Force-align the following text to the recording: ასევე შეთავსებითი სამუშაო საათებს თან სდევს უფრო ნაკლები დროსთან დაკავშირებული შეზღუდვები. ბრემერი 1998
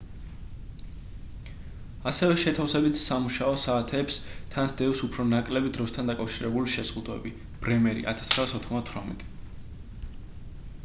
ასევე 2.11 2.37
შეთავსებითი 2.43 3.01
სამუშაო 3.01 3.59
საათებს 3.63 4.17
თან 4.55 4.71
სდევს 4.71 5.03
უფრო 5.07 5.25
ნაკლები 5.33 5.73
დროსთან 5.75 6.09
დაკავშირებული 6.13 6.73
შეზღუდვები. 6.77 7.35
ბრემერი 7.67 8.07
1998 8.13 9.21